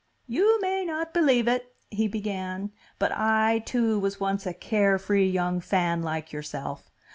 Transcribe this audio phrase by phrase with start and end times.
[0.25, 5.59] "You may not believe it (he began) but I, too, was once a carefree young
[5.61, 6.89] fan like yourself.